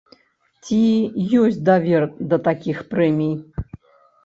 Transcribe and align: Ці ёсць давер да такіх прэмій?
Ці 0.63 0.79
ёсць 1.41 1.61
давер 1.69 2.09
да 2.33 2.41
такіх 2.49 2.83
прэмій? 2.97 3.33